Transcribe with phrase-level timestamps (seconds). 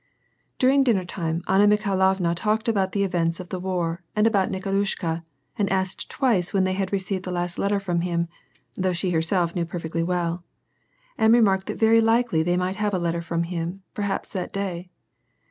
[0.57, 5.23] During dinner time, Anna Mikhailovna talked alxmt the events of the war and about Nikolu^ika,
[5.59, 8.27] and asked twic* when they had received the last letter from him
[8.75, 10.43] (though she herself knew perfectly well),
[11.19, 14.89] and remarked that very likely they might have a letter from him, perhaps that day.